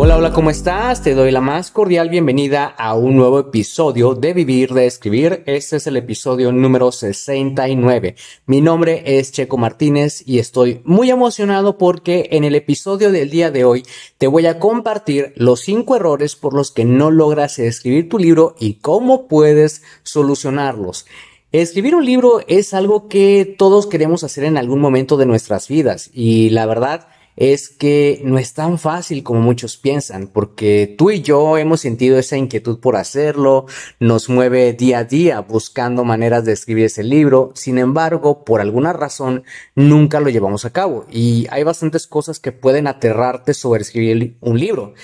Hola, 0.00 0.16
hola, 0.16 0.32
¿cómo 0.32 0.48
estás? 0.48 1.02
Te 1.02 1.12
doy 1.12 1.32
la 1.32 1.40
más 1.40 1.72
cordial 1.72 2.08
bienvenida 2.08 2.66
a 2.66 2.94
un 2.94 3.16
nuevo 3.16 3.40
episodio 3.40 4.14
de 4.14 4.32
Vivir 4.32 4.72
de 4.72 4.86
Escribir. 4.86 5.42
Este 5.44 5.74
es 5.74 5.88
el 5.88 5.96
episodio 5.96 6.52
número 6.52 6.92
69. 6.92 8.14
Mi 8.46 8.60
nombre 8.60 9.02
es 9.04 9.32
Checo 9.32 9.58
Martínez 9.58 10.22
y 10.24 10.38
estoy 10.38 10.82
muy 10.84 11.10
emocionado 11.10 11.78
porque 11.78 12.28
en 12.30 12.44
el 12.44 12.54
episodio 12.54 13.10
del 13.10 13.28
día 13.28 13.50
de 13.50 13.64
hoy 13.64 13.82
te 14.18 14.28
voy 14.28 14.46
a 14.46 14.60
compartir 14.60 15.32
los 15.34 15.62
cinco 15.62 15.96
errores 15.96 16.36
por 16.36 16.54
los 16.54 16.70
que 16.70 16.84
no 16.84 17.10
logras 17.10 17.58
escribir 17.58 18.08
tu 18.08 18.20
libro 18.20 18.54
y 18.60 18.74
cómo 18.74 19.26
puedes 19.26 19.82
solucionarlos. 20.04 21.06
Escribir 21.50 21.96
un 21.96 22.04
libro 22.04 22.42
es 22.46 22.72
algo 22.72 23.08
que 23.08 23.56
todos 23.58 23.88
queremos 23.88 24.22
hacer 24.22 24.44
en 24.44 24.58
algún 24.58 24.78
momento 24.78 25.16
de 25.16 25.26
nuestras 25.26 25.66
vidas 25.66 26.08
y 26.14 26.50
la 26.50 26.66
verdad 26.66 27.08
es 27.38 27.68
que 27.68 28.20
no 28.24 28.36
es 28.36 28.52
tan 28.52 28.80
fácil 28.80 29.22
como 29.22 29.40
muchos 29.40 29.76
piensan, 29.76 30.26
porque 30.26 30.92
tú 30.98 31.12
y 31.12 31.22
yo 31.22 31.56
hemos 31.56 31.80
sentido 31.80 32.18
esa 32.18 32.36
inquietud 32.36 32.80
por 32.80 32.96
hacerlo, 32.96 33.66
nos 34.00 34.28
mueve 34.28 34.72
día 34.72 34.98
a 34.98 35.04
día 35.04 35.40
buscando 35.40 36.02
maneras 36.02 36.44
de 36.44 36.52
escribir 36.52 36.86
ese 36.86 37.04
libro, 37.04 37.52
sin 37.54 37.78
embargo, 37.78 38.44
por 38.44 38.60
alguna 38.60 38.92
razón, 38.92 39.44
nunca 39.76 40.18
lo 40.18 40.30
llevamos 40.30 40.64
a 40.64 40.70
cabo. 40.70 41.06
Y 41.12 41.46
hay 41.50 41.62
bastantes 41.62 42.08
cosas 42.08 42.40
que 42.40 42.50
pueden 42.50 42.88
aterrarte 42.88 43.54
sobre 43.54 43.82
escribir 43.82 44.36
un 44.40 44.58
libro 44.58 44.94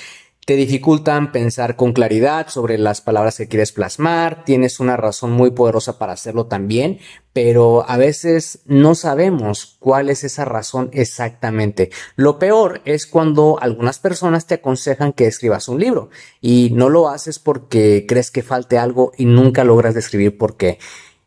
te 0.46 0.56
dificultan 0.56 1.32
pensar 1.32 1.76
con 1.76 1.92
claridad 1.92 2.48
sobre 2.48 2.76
las 2.76 3.00
palabras 3.00 3.38
que 3.38 3.48
quieres 3.48 3.72
plasmar, 3.72 4.44
tienes 4.44 4.78
una 4.78 4.96
razón 4.96 5.32
muy 5.32 5.50
poderosa 5.52 5.98
para 5.98 6.12
hacerlo 6.12 6.46
también, 6.46 6.98
pero 7.32 7.88
a 7.88 7.96
veces 7.96 8.60
no 8.66 8.94
sabemos 8.94 9.76
cuál 9.78 10.10
es 10.10 10.22
esa 10.22 10.44
razón 10.44 10.90
exactamente. 10.92 11.90
Lo 12.16 12.38
peor 12.38 12.82
es 12.84 13.06
cuando 13.06 13.58
algunas 13.60 13.98
personas 13.98 14.46
te 14.46 14.54
aconsejan 14.54 15.14
que 15.14 15.26
escribas 15.26 15.68
un 15.68 15.80
libro 15.80 16.10
y 16.40 16.70
no 16.74 16.90
lo 16.90 17.08
haces 17.08 17.38
porque 17.38 18.04
crees 18.06 18.30
que 18.30 18.42
falte 18.42 18.78
algo 18.78 19.12
y 19.16 19.24
nunca 19.24 19.64
logras 19.64 19.94
describir 19.94 20.36
por 20.36 20.56
qué. 20.56 20.78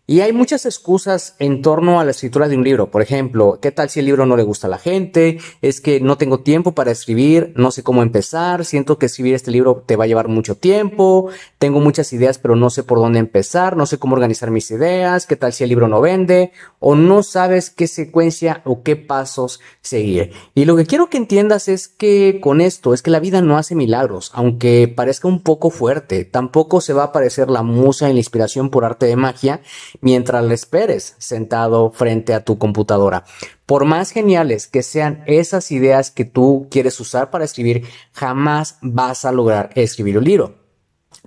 Y 0.10 0.22
hay 0.22 0.32
muchas 0.32 0.66
excusas 0.66 1.36
en 1.38 1.62
torno 1.62 2.00
a 2.00 2.06
la 2.06 2.12
escritura 2.12 2.48
de 2.48 2.56
un 2.56 2.64
libro. 2.64 2.90
Por 2.90 3.02
ejemplo, 3.02 3.60
¿qué 3.62 3.74
tal 3.74 3.90
si 3.90 4.00
el 4.00 4.06
libro 4.06 4.26
no 4.26 4.38
le 4.38 4.44
gusta 4.44 4.68
a 4.68 4.70
la 4.70 4.78
gente? 4.78 5.38
Es 5.62 5.82
que 5.82 6.00
no 6.00 6.18
tengo 6.18 6.40
tiempo 6.40 6.72
para 6.72 6.92
escribir, 6.92 7.52
no 7.58 7.72
sé 7.72 7.84
cómo 7.84 8.04
empezar, 8.04 8.64
siento 8.64 8.98
que 8.98 9.08
escribir 9.08 9.36
este 9.36 9.52
libro 9.52 9.84
te 9.86 9.98
va 9.98 10.06
a 10.06 10.08
llevar 10.08 10.30
mucho 10.30 10.56
tiempo, 10.56 11.30
tengo 11.60 11.82
muchas 11.82 12.14
ideas 12.14 12.38
pero 12.38 12.56
no 12.56 12.70
sé 12.70 12.84
por 12.84 13.00
dónde 13.00 13.20
empezar, 13.20 13.76
no 13.76 13.86
sé 13.86 13.98
cómo 13.98 14.14
organizar 14.14 14.50
mis 14.50 14.72
ideas, 14.72 15.28
¿qué 15.28 15.36
tal 15.36 15.52
si 15.52 15.66
el 15.66 15.70
libro 15.72 15.90
no 15.90 16.00
vende? 16.00 16.54
O 16.80 16.96
no 16.96 17.22
sabes 17.22 17.70
qué 17.70 17.88
secuencia 17.88 18.62
o 18.64 18.84
qué 18.84 18.96
pasos 18.96 19.60
seguir. 19.82 20.32
Y 20.56 20.64
lo 20.64 20.78
que 20.78 20.86
quiero 20.86 21.10
que 21.10 21.18
entiendas 21.18 21.68
es 21.68 21.90
que 21.90 22.40
con 22.42 22.62
esto 22.62 22.94
es 22.94 23.02
que 23.02 23.12
la 23.12 23.20
vida 23.20 23.42
no 23.42 23.58
hace 23.58 23.76
milagros, 23.76 24.32
aunque 24.34 24.88
parezca 24.88 25.28
un 25.28 25.44
poco 25.44 25.70
fuerte, 25.70 26.24
tampoco 26.24 26.80
se 26.80 26.94
va 26.94 27.02
a 27.02 27.08
aparecer 27.08 27.50
la 27.50 27.62
musa 27.62 28.10
y 28.10 28.14
la 28.14 28.20
inspiración 28.20 28.70
por 28.70 28.86
arte 28.86 29.06
de 29.06 29.18
magia 29.18 29.60
mientras 30.02 30.44
le 30.44 30.54
esperes 30.54 31.16
sentado 31.18 31.92
frente 31.92 32.34
a 32.34 32.44
tu 32.44 32.58
computadora. 32.58 33.24
Por 33.66 33.86
más 33.86 34.12
geniales 34.12 34.68
que 34.68 34.84
sean 34.84 35.24
esas 35.28 35.72
ideas 35.72 36.12
que 36.12 36.26
tú 36.26 36.68
quieres 36.70 37.00
usar 37.00 37.32
para 37.32 37.46
escribir, 37.46 37.86
jamás 38.14 38.78
vas 38.82 39.26
a 39.26 39.32
lograr 39.32 39.70
escribir 39.76 40.18
un 40.18 40.24
libro. 40.24 40.67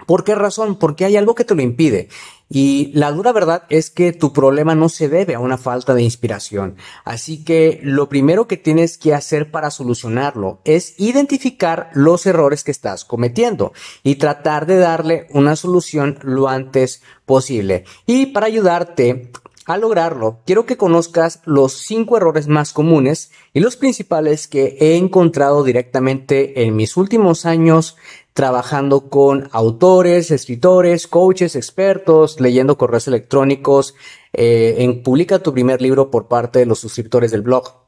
¿Por 0.06 0.24
qué 0.24 0.34
razón? 0.34 0.78
Porque 0.78 1.04
hay 1.04 1.16
algo 1.16 1.34
que 1.34 1.44
te 1.44 1.54
lo 1.54 1.62
impide. 1.62 2.08
Y 2.52 2.90
la 2.94 3.12
dura 3.12 3.32
verdad 3.32 3.62
es 3.68 3.90
que 3.90 4.12
tu 4.12 4.32
problema 4.32 4.74
no 4.74 4.88
se 4.88 5.08
debe 5.08 5.36
a 5.36 5.38
una 5.38 5.56
falta 5.56 5.94
de 5.94 6.02
inspiración. 6.02 6.74
Así 7.04 7.44
que 7.44 7.78
lo 7.84 8.08
primero 8.08 8.48
que 8.48 8.56
tienes 8.56 8.98
que 8.98 9.14
hacer 9.14 9.52
para 9.52 9.70
solucionarlo 9.70 10.60
es 10.64 10.94
identificar 10.98 11.90
los 11.94 12.26
errores 12.26 12.64
que 12.64 12.72
estás 12.72 13.04
cometiendo 13.04 13.72
y 14.02 14.16
tratar 14.16 14.66
de 14.66 14.78
darle 14.78 15.28
una 15.30 15.54
solución 15.54 16.18
lo 16.22 16.48
antes 16.48 17.02
posible. 17.24 17.84
Y 18.04 18.26
para 18.26 18.46
ayudarte 18.46 19.30
a 19.74 19.78
lograrlo, 19.78 20.40
quiero 20.46 20.66
que 20.66 20.76
conozcas 20.76 21.40
los 21.44 21.72
cinco 21.72 22.16
errores 22.16 22.48
más 22.48 22.72
comunes 22.72 23.30
y 23.52 23.60
los 23.60 23.76
principales 23.76 24.48
que 24.48 24.76
he 24.80 24.96
encontrado 24.96 25.64
directamente 25.64 26.64
en 26.64 26.76
mis 26.76 26.96
últimos 26.96 27.46
años 27.46 27.96
trabajando 28.32 29.10
con 29.10 29.48
autores, 29.52 30.30
escritores, 30.30 31.06
coaches, 31.06 31.56
expertos, 31.56 32.40
leyendo 32.40 32.78
correos 32.78 33.08
electrónicos, 33.08 33.94
eh, 34.32 34.76
en 34.78 35.02
publica 35.02 35.40
tu 35.40 35.52
primer 35.52 35.82
libro 35.82 36.10
por 36.10 36.28
parte 36.28 36.60
de 36.60 36.66
los 36.66 36.78
suscriptores 36.78 37.30
del 37.30 37.42
blog. 37.42 37.80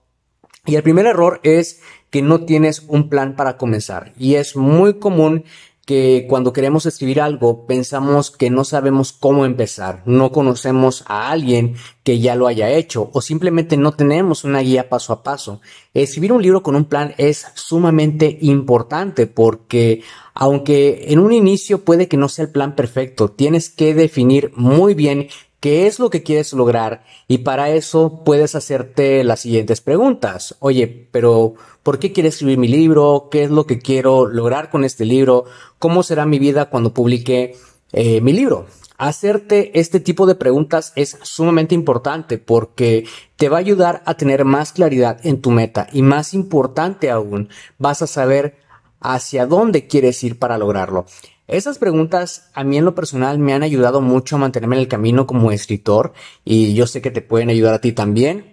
Y 0.65 0.77
el 0.77 0.83
primer 0.83 1.07
error 1.07 1.41
es 1.43 1.81
que 2.11 2.23
no 2.23 2.45
tienes 2.45 2.85
un 2.87 3.09
plan 3.09 3.35
para 3.35 3.57
comenzar. 3.57 4.13
Y 4.17 4.35
es 4.35 4.55
muy 4.55 4.99
común 4.99 5.45
que 5.93 6.25
cuando 6.27 6.55
queremos 6.55 6.87
escribir 6.87 7.21
algo 7.21 7.67
pensamos 7.67 8.31
que 8.31 8.49
no 8.49 8.65
sabemos 8.65 9.13
cómo 9.13 9.45
empezar, 9.45 10.03
no 10.07 10.33
conocemos 10.33 11.05
a 11.07 11.31
alguien 11.31 11.75
que 12.03 12.19
ya 12.19 12.35
lo 12.35 12.47
haya 12.47 12.71
hecho 12.71 13.11
o 13.13 13.21
simplemente 13.21 13.77
no 13.77 13.93
tenemos 13.93 14.45
una 14.45 14.61
guía 14.61 14.89
paso 14.89 15.13
a 15.13 15.23
paso. 15.23 15.61
Escribir 15.93 16.33
un 16.33 16.41
libro 16.41 16.63
con 16.63 16.77
un 16.77 16.87
plan 16.87 17.15
es 17.19 17.45
sumamente 17.57 18.39
importante 18.41 19.27
porque 19.27 20.03
aunque 20.33 21.05
en 21.09 21.19
un 21.19 21.35
inicio 21.35 21.85
puede 21.85 22.09
que 22.09 22.17
no 22.17 22.31
sea 22.31 22.47
el 22.47 22.53
plan 22.53 22.75
perfecto, 22.75 23.29
tienes 23.29 23.69
que 23.69 23.93
definir 23.93 24.51
muy 24.57 24.95
bien 24.95 25.29
qué 25.63 25.87
es 25.87 26.01
lo 26.01 26.11
que 26.11 26.25
quieres 26.25 26.53
lograr 26.53 27.05
y 27.29 27.39
para 27.39 27.71
eso 27.71 28.25
puedes 28.25 28.57
hacerte 28.57 29.23
las 29.23 29.41
siguientes 29.41 29.81
preguntas. 29.81 30.57
Oye, 30.59 31.09
pero 31.13 31.55
¿por 31.85 32.01
qué 32.01 32.13
quiero 32.13 32.29
escribir 32.29 32.59
mi 32.59 32.67
libro? 32.67 33.29
¿Qué 33.31 33.45
es 33.45 33.51
lo 33.51 33.65
que 33.65 33.79
quiero 33.79 34.27
lograr 34.27 34.71
con 34.71 34.85
este 34.85 35.05
libro? 35.05 35.45
¿Cómo 35.79 36.03
será 36.03 36.27
mi 36.27 36.41
vida 36.41 36.69
cuando 36.69 36.93
publique 36.93 37.55
eh, 37.93 38.21
mi 38.21 38.33
libro? 38.33 38.67
Hacerte 38.99 39.79
este 39.79 40.01
tipo 40.01 40.27
de 40.27 40.35
preguntas 40.35 40.93
es 40.97 41.17
sumamente 41.23 41.77
importante 41.77 42.39
porque 42.39 43.05
te 43.37 43.49
va 43.49 43.59
a 43.59 43.61
ayudar 43.61 44.03
a 44.05 44.15
tener 44.15 44.45
más 44.45 44.73
claridad 44.73 45.21
en 45.23 45.41
tu 45.41 45.53
meta 45.53 45.87
y 45.93 46.03
más 46.03 46.35
importante 46.35 47.09
aún, 47.09 47.49
vas 47.79 48.03
a 48.03 48.09
saber 48.09 48.57
hacia 49.01 49.47
dónde 49.47 49.87
quieres 49.87 50.25
ir 50.25 50.41
para 50.41 50.59
lograrlo. 50.59 51.07
Esas 51.53 51.77
preguntas 51.77 52.49
a 52.55 52.65
mí 52.65 52.79
en 52.79 52.87
lo 52.87 52.95
personal 52.95 53.39
me 53.39 53.53
han 53.53 53.63
ayudado 53.63 54.01
mucho 54.01 54.37
a 54.37 54.39
mantenerme 54.39 54.77
en 54.77 54.81
el 54.81 54.89
camino 54.89 55.27
como 55.27 55.53
escritor 55.53 56.15
y 56.47 56.73
yo 56.73 56.87
sé 56.87 57.03
que 57.03 57.11
te 57.11 57.21
pueden 57.21 57.51
ayudar 57.51 57.75
a 57.75 57.81
ti 57.83 57.93
también. 57.93 58.52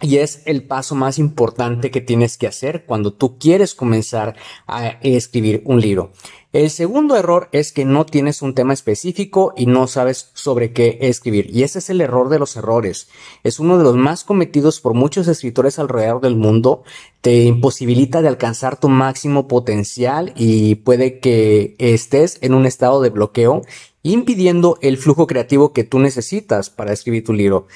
Y 0.00 0.18
es 0.18 0.42
el 0.44 0.62
paso 0.62 0.94
más 0.94 1.18
importante 1.18 1.90
que 1.90 2.00
tienes 2.00 2.38
que 2.38 2.46
hacer 2.46 2.84
cuando 2.86 3.12
tú 3.12 3.36
quieres 3.36 3.74
comenzar 3.74 4.36
a 4.66 4.90
escribir 5.02 5.62
un 5.64 5.80
libro. 5.80 6.12
El 6.52 6.70
segundo 6.70 7.14
error 7.16 7.48
es 7.52 7.72
que 7.72 7.84
no 7.84 8.06
tienes 8.06 8.40
un 8.40 8.54
tema 8.54 8.72
específico 8.72 9.52
y 9.56 9.66
no 9.66 9.86
sabes 9.86 10.30
sobre 10.32 10.72
qué 10.72 10.98
escribir. 11.02 11.50
Y 11.54 11.62
ese 11.62 11.80
es 11.80 11.90
el 11.90 12.00
error 12.00 12.30
de 12.30 12.38
los 12.38 12.56
errores. 12.56 13.08
Es 13.42 13.60
uno 13.60 13.76
de 13.76 13.84
los 13.84 13.96
más 13.96 14.24
cometidos 14.24 14.80
por 14.80 14.94
muchos 14.94 15.28
escritores 15.28 15.78
alrededor 15.78 16.22
del 16.22 16.36
mundo. 16.36 16.84
Te 17.20 17.42
imposibilita 17.42 18.22
de 18.22 18.28
alcanzar 18.28 18.80
tu 18.80 18.88
máximo 18.88 19.46
potencial 19.46 20.32
y 20.36 20.76
puede 20.76 21.18
que 21.18 21.74
estés 21.78 22.38
en 22.40 22.54
un 22.54 22.64
estado 22.64 23.02
de 23.02 23.10
bloqueo, 23.10 23.62
impidiendo 24.02 24.78
el 24.80 24.96
flujo 24.96 25.26
creativo 25.26 25.74
que 25.74 25.84
tú 25.84 25.98
necesitas 25.98 26.70
para 26.70 26.94
escribir 26.94 27.24
tu 27.24 27.34
libro. 27.34 27.66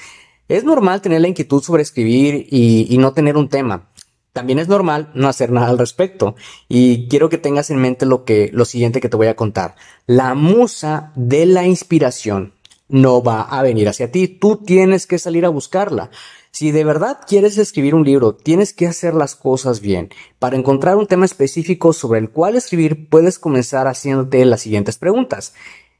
Es 0.47 0.63
normal 0.63 1.01
tener 1.01 1.21
la 1.21 1.27
inquietud 1.27 1.61
sobre 1.61 1.83
escribir 1.83 2.47
y, 2.49 2.97
no 2.97 3.13
tener 3.13 3.37
un 3.37 3.49
tema. 3.49 3.89
También 4.33 4.59
es 4.59 4.67
normal 4.67 5.11
no 5.13 5.27
hacer 5.27 5.51
nada 5.51 5.67
al 5.67 5.77
respecto. 5.77 6.35
Y 6.67 7.07
quiero 7.07 7.29
que 7.29 7.37
tengas 7.37 7.69
en 7.69 7.77
mente 7.77 8.05
lo 8.05 8.25
que, 8.25 8.49
lo 8.51 8.65
siguiente 8.65 8.99
que 8.99 9.09
te 9.09 9.17
voy 9.17 9.27
a 9.27 9.35
contar. 9.35 9.75
La 10.05 10.33
musa 10.33 11.11
de 11.15 11.45
la 11.45 11.65
inspiración 11.65 12.53
no 12.89 13.23
va 13.23 13.41
a 13.41 13.61
venir 13.61 13.87
hacia 13.87 14.11
ti. 14.11 14.27
Tú 14.27 14.57
tienes 14.57 15.07
que 15.07 15.19
salir 15.19 15.45
a 15.45 15.49
buscarla. 15.49 16.11
Si 16.51 16.71
de 16.71 16.83
verdad 16.83 17.19
quieres 17.27 17.57
escribir 17.57 17.95
un 17.95 18.03
libro, 18.03 18.35
tienes 18.35 18.73
que 18.73 18.85
hacer 18.85 19.15
las 19.15 19.35
cosas 19.35 19.81
bien. 19.81 20.09
Para 20.37 20.55
encontrar 20.55 20.97
un 20.97 21.07
tema 21.07 21.25
específico 21.25 21.93
sobre 21.93 22.19
el 22.19 22.29
cual 22.29 22.55
escribir, 22.55 23.09
puedes 23.09 23.39
comenzar 23.39 23.87
haciéndote 23.87 24.45
las 24.45 24.61
siguientes 24.61 24.99
preguntas. 24.99 25.53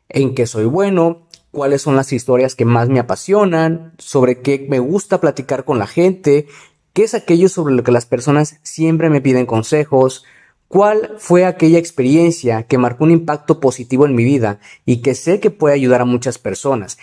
¿En 0.10 0.36
qué 0.36 0.46
soy 0.46 0.66
bueno? 0.66 1.28
¿Cuáles 1.54 1.84
son 1.84 1.96
las 1.96 2.12
historias 2.12 2.56
que 2.56 2.66
más 2.66 2.90
me 2.90 3.00
apasionan? 3.00 3.94
¿Sobre 4.00 4.42
qué 4.42 4.66
me 4.68 4.80
gusta 4.80 5.22
platicar 5.22 5.66
con 5.66 5.78
la 5.78 5.86
gente? 5.86 6.48
¿Qué 6.94 7.04
es 7.04 7.14
aquello 7.14 7.48
sobre 7.48 7.76
lo 7.76 7.84
que 7.84 7.92
las 7.92 8.08
personas 8.08 8.60
siempre 8.64 9.12
me 9.12 9.22
piden 9.22 9.46
consejos? 9.46 10.26
¿Cuál 10.68 11.14
fue 11.20 11.46
aquella 11.46 11.78
experiencia 11.78 12.64
que 12.64 12.80
marcó 12.80 13.04
un 13.04 13.12
impacto 13.12 13.60
positivo 13.60 14.08
en 14.08 14.16
mi 14.16 14.24
vida 14.24 14.62
y 14.84 15.04
que 15.04 15.14
sé 15.14 15.40
que 15.40 15.52
puede 15.52 15.76
ayudar 15.76 16.02
a 16.02 16.06
muchas 16.06 16.40
personas? 16.40 16.98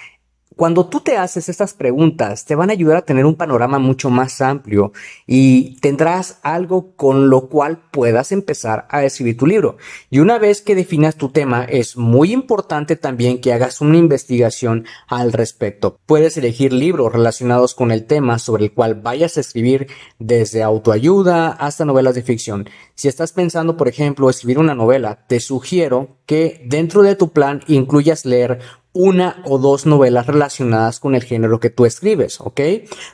Cuando 0.61 0.85
tú 0.85 1.01
te 1.01 1.17
haces 1.17 1.49
estas 1.49 1.73
preguntas, 1.73 2.45
te 2.45 2.55
van 2.55 2.69
a 2.69 2.75
ayudar 2.75 2.99
a 2.99 3.07
tener 3.07 3.25
un 3.25 3.35
panorama 3.35 3.79
mucho 3.79 4.11
más 4.11 4.43
amplio 4.43 4.93
y 5.27 5.81
tendrás 5.81 6.39
algo 6.43 6.95
con 6.97 7.31
lo 7.31 7.49
cual 7.49 7.81
puedas 7.91 8.31
empezar 8.31 8.87
a 8.91 9.03
escribir 9.03 9.39
tu 9.39 9.47
libro. 9.47 9.79
Y 10.11 10.19
una 10.19 10.39
vez 10.39 10.61
que 10.61 10.75
definas 10.75 11.17
tu 11.17 11.31
tema, 11.31 11.65
es 11.65 11.97
muy 11.97 12.31
importante 12.35 12.97
también 12.97 13.41
que 13.41 13.55
hagas 13.55 13.81
una 13.81 13.97
investigación 13.97 14.85
al 15.09 15.33
respecto. 15.33 15.99
Puedes 16.05 16.37
elegir 16.37 16.75
libros 16.75 17.11
relacionados 17.11 17.75
con 17.75 17.91
el 17.91 18.05
tema 18.05 18.39
sobre 18.39 18.65
el 18.65 18.75
cual 18.75 18.97
vayas 18.97 19.39
a 19.39 19.41
escribir 19.41 19.87
desde 20.19 20.63
autoayuda 20.63 21.53
hasta 21.53 21.87
novelas 21.87 22.15
de 22.15 22.23
ficción. 22.23 22.69
Si 22.95 23.09
estás 23.09 23.33
pensando, 23.33 23.79
por 23.79 23.89
ejemplo, 23.89 24.29
escribir 24.29 24.59
una 24.59 24.75
novela, 24.75 25.25
te 25.27 25.41
sugiero 25.41 26.19
que 26.27 26.63
dentro 26.67 27.03
de 27.03 27.17
tu 27.17 27.31
plan 27.31 27.63
incluyas 27.67 28.27
leer 28.27 28.61
una 28.93 29.43
o 29.45 29.59
dos 29.59 29.87
novelas 29.87 30.27
relacionadas 30.27 31.01
con 31.01 31.15
el 31.15 31.23
género 31.23 31.61
que 31.61 31.71
tú 31.71 31.87
escribes, 31.87 32.41
¿ok? 32.41 32.61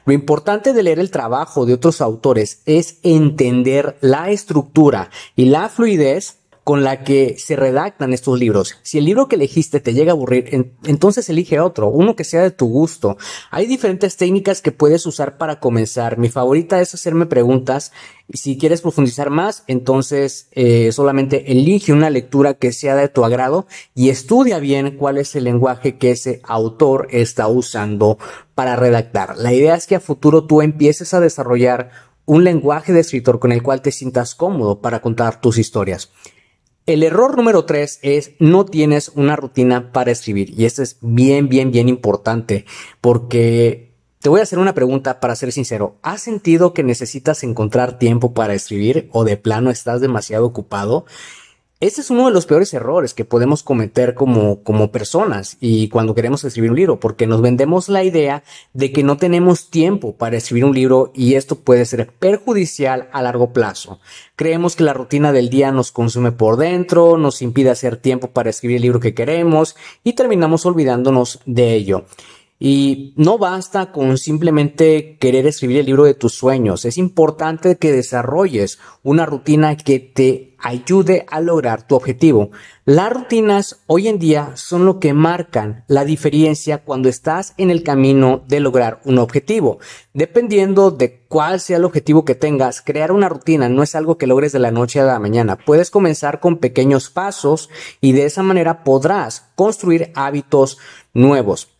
Lo 0.04 0.12
importante 0.12 0.72
de 0.72 0.82
leer 0.82 0.98
el 0.98 1.10
trabajo 1.10 1.66
de 1.66 1.74
otros 1.74 2.00
autores 2.00 2.62
es 2.66 2.98
entender 3.02 3.96
la 4.00 4.30
estructura 4.30 5.10
y 5.34 5.46
la 5.46 5.68
fluidez 5.68 6.38
con 6.66 6.82
la 6.82 7.04
que 7.04 7.36
se 7.38 7.54
redactan 7.54 8.12
estos 8.12 8.40
libros. 8.40 8.74
Si 8.82 8.98
el 8.98 9.04
libro 9.04 9.28
que 9.28 9.36
elegiste 9.36 9.78
te 9.78 9.94
llega 9.94 10.10
a 10.10 10.14
aburrir, 10.16 10.72
entonces 10.82 11.28
elige 11.28 11.60
otro, 11.60 11.86
uno 11.86 12.16
que 12.16 12.24
sea 12.24 12.42
de 12.42 12.50
tu 12.50 12.66
gusto. 12.66 13.18
Hay 13.52 13.66
diferentes 13.66 14.16
técnicas 14.16 14.62
que 14.62 14.72
puedes 14.72 15.06
usar 15.06 15.38
para 15.38 15.60
comenzar. 15.60 16.18
Mi 16.18 16.28
favorita 16.28 16.80
es 16.80 16.92
hacerme 16.92 17.26
preguntas 17.26 17.92
y 18.26 18.38
si 18.38 18.58
quieres 18.58 18.80
profundizar 18.80 19.30
más, 19.30 19.62
entonces 19.68 20.48
eh, 20.50 20.90
solamente 20.90 21.52
elige 21.52 21.92
una 21.92 22.10
lectura 22.10 22.54
que 22.54 22.72
sea 22.72 22.96
de 22.96 23.08
tu 23.08 23.24
agrado 23.24 23.68
y 23.94 24.08
estudia 24.08 24.58
bien 24.58 24.96
cuál 24.96 25.18
es 25.18 25.36
el 25.36 25.44
lenguaje 25.44 25.98
que 25.98 26.10
ese 26.10 26.40
autor 26.42 27.06
está 27.12 27.46
usando 27.46 28.18
para 28.56 28.74
redactar. 28.74 29.36
La 29.36 29.52
idea 29.52 29.76
es 29.76 29.86
que 29.86 29.94
a 29.94 30.00
futuro 30.00 30.48
tú 30.48 30.62
empieces 30.62 31.14
a 31.14 31.20
desarrollar 31.20 31.90
un 32.24 32.42
lenguaje 32.42 32.92
de 32.92 32.98
escritor 32.98 33.38
con 33.38 33.52
el 33.52 33.62
cual 33.62 33.82
te 33.82 33.92
sientas 33.92 34.34
cómodo 34.34 34.80
para 34.80 35.00
contar 35.00 35.40
tus 35.40 35.58
historias. 35.58 36.10
El 36.86 37.02
error 37.02 37.36
número 37.36 37.64
tres 37.64 37.98
es 38.02 38.34
no 38.38 38.64
tienes 38.64 39.10
una 39.16 39.34
rutina 39.34 39.90
para 39.90 40.12
escribir 40.12 40.54
y 40.56 40.66
esto 40.66 40.84
es 40.84 40.98
bien, 41.00 41.48
bien, 41.48 41.72
bien 41.72 41.88
importante 41.88 42.64
porque 43.00 43.92
te 44.20 44.28
voy 44.28 44.38
a 44.38 44.44
hacer 44.44 44.60
una 44.60 44.72
pregunta 44.72 45.18
para 45.18 45.34
ser 45.34 45.50
sincero. 45.50 45.96
¿Has 46.02 46.20
sentido 46.20 46.74
que 46.74 46.84
necesitas 46.84 47.42
encontrar 47.42 47.98
tiempo 47.98 48.34
para 48.34 48.54
escribir 48.54 49.08
o 49.12 49.24
de 49.24 49.36
plano 49.36 49.70
estás 49.70 50.00
demasiado 50.00 50.46
ocupado? 50.46 51.06
Ese 51.78 52.00
es 52.00 52.08
uno 52.08 52.24
de 52.24 52.32
los 52.32 52.46
peores 52.46 52.72
errores 52.72 53.12
que 53.12 53.26
podemos 53.26 53.62
cometer 53.62 54.14
como, 54.14 54.62
como 54.62 54.90
personas 54.90 55.58
y 55.60 55.90
cuando 55.90 56.14
queremos 56.14 56.42
escribir 56.42 56.70
un 56.70 56.76
libro, 56.78 57.00
porque 57.00 57.26
nos 57.26 57.42
vendemos 57.42 57.90
la 57.90 58.02
idea 58.02 58.44
de 58.72 58.92
que 58.92 59.02
no 59.02 59.18
tenemos 59.18 59.68
tiempo 59.68 60.16
para 60.16 60.38
escribir 60.38 60.64
un 60.64 60.74
libro 60.74 61.12
y 61.14 61.34
esto 61.34 61.56
puede 61.56 61.84
ser 61.84 62.06
perjudicial 62.18 63.10
a 63.12 63.20
largo 63.20 63.52
plazo. 63.52 64.00
Creemos 64.36 64.74
que 64.74 64.84
la 64.84 64.94
rutina 64.94 65.32
del 65.32 65.50
día 65.50 65.70
nos 65.70 65.92
consume 65.92 66.32
por 66.32 66.56
dentro, 66.56 67.18
nos 67.18 67.42
impide 67.42 67.68
hacer 67.68 67.98
tiempo 67.98 68.30
para 68.30 68.48
escribir 68.48 68.76
el 68.76 68.82
libro 68.82 69.00
que 69.00 69.12
queremos 69.12 69.76
y 70.02 70.14
terminamos 70.14 70.64
olvidándonos 70.64 71.40
de 71.44 71.74
ello. 71.74 72.06
Y 72.58 73.12
no 73.16 73.36
basta 73.36 73.92
con 73.92 74.16
simplemente 74.16 75.18
querer 75.18 75.46
escribir 75.46 75.78
el 75.78 75.86
libro 75.86 76.04
de 76.04 76.14
tus 76.14 76.34
sueños. 76.34 76.86
Es 76.86 76.96
importante 76.96 77.76
que 77.76 77.92
desarrolles 77.92 78.78
una 79.02 79.26
rutina 79.26 79.76
que 79.76 80.00
te 80.00 80.56
ayude 80.58 81.26
a 81.28 81.40
lograr 81.40 81.86
tu 81.86 81.94
objetivo. 81.94 82.50
Las 82.84 83.12
rutinas 83.12 83.82
hoy 83.86 84.08
en 84.08 84.18
día 84.18 84.52
son 84.54 84.86
lo 84.86 85.00
que 85.00 85.12
marcan 85.12 85.84
la 85.86 86.04
diferencia 86.04 86.78
cuando 86.78 87.08
estás 87.08 87.54
en 87.56 87.70
el 87.70 87.82
camino 87.82 88.42
de 88.48 88.60
lograr 88.60 89.00
un 89.04 89.18
objetivo. 89.18 89.78
Dependiendo 90.14 90.90
de 90.90 91.24
cuál 91.28 91.60
sea 91.60 91.76
el 91.76 91.84
objetivo 91.84 92.24
que 92.24 92.34
tengas, 92.34 92.80
crear 92.80 93.12
una 93.12 93.28
rutina 93.28 93.68
no 93.68 93.82
es 93.82 93.94
algo 93.94 94.16
que 94.16 94.26
logres 94.26 94.52
de 94.52 94.60
la 94.60 94.70
noche 94.70 95.00
a 95.00 95.04
la 95.04 95.18
mañana. 95.18 95.56
Puedes 95.58 95.90
comenzar 95.90 96.40
con 96.40 96.56
pequeños 96.56 97.10
pasos 97.10 97.68
y 98.00 98.12
de 98.12 98.24
esa 98.24 98.42
manera 98.42 98.82
podrás 98.82 99.50
construir 99.56 100.10
hábitos 100.14 100.78
nuevos. 101.12 101.75